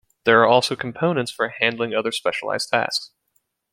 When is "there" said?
0.23-0.41